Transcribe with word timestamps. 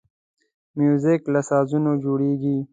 موزیک 0.77 1.21
له 1.33 1.41
سازونو 1.49 1.91
جوړیږي. 2.03 2.57